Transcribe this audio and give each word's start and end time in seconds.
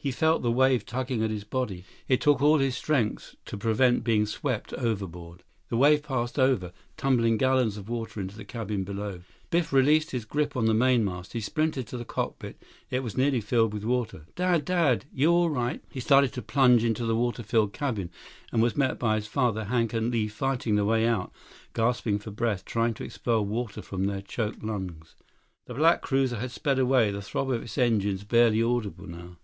He 0.00 0.12
felt 0.12 0.42
the 0.42 0.52
wave 0.52 0.86
tugging 0.86 1.24
at 1.24 1.28
his 1.30 1.42
body. 1.42 1.84
It 2.06 2.20
took 2.20 2.40
all 2.40 2.58
his 2.60 2.76
strength 2.76 3.34
to 3.46 3.58
prevent 3.58 4.04
being 4.04 4.26
swept 4.26 4.72
overboard. 4.74 5.42
The 5.70 5.76
wave 5.76 6.04
passed 6.04 6.38
on 6.38 6.48
over, 6.48 6.72
tumbling 6.96 7.36
gallons 7.36 7.76
of 7.76 7.88
water 7.88 8.20
into 8.20 8.36
the 8.36 8.44
cabins 8.44 8.86
below. 8.86 9.22
Biff 9.50 9.72
released 9.72 10.12
his 10.12 10.24
grip 10.24 10.56
on 10.56 10.66
the 10.66 10.72
mainmast. 10.72 11.32
He 11.32 11.40
sprinted 11.40 11.88
to 11.88 11.98
the 11.98 12.04
cockpit. 12.04 12.62
It 12.90 13.02
was 13.02 13.16
nearly 13.18 13.40
filled 13.40 13.74
with 13.74 13.84
water. 13.84 14.26
"Dad! 14.36 14.64
Dad! 14.64 15.04
You 15.12 15.32
all 15.32 15.50
right?" 15.50 15.82
He 15.90 16.00
started 16.00 16.32
to 16.34 16.42
plunge 16.42 16.84
into 16.84 17.04
the 17.04 17.16
water 17.16 17.42
filled 17.42 17.72
cabin 17.72 18.10
and 18.52 18.62
was 18.62 18.76
met 18.76 19.00
by 19.00 19.16
his 19.16 19.26
father, 19.26 19.64
Hank, 19.64 19.92
and 19.92 20.12
Li 20.12 20.28
fighting 20.28 20.76
their 20.76 20.84
way 20.84 21.08
out, 21.08 21.32
gasping 21.74 22.20
for 22.20 22.30
breath, 22.30 22.64
trying 22.64 22.94
to 22.94 23.04
expel 23.04 23.44
water 23.44 23.82
from 23.82 24.06
their 24.06 24.22
choked 24.22 24.62
lungs. 24.62 25.16
The 25.66 25.74
black 25.74 26.02
cruiser 26.02 26.36
had 26.36 26.52
sped 26.52 26.78
away, 26.78 27.10
the 27.10 27.20
throb 27.20 27.50
of 27.50 27.62
its 27.64 27.76
engines 27.76 28.22
barely 28.22 28.62
audible 28.62 29.06
now. 29.06 29.38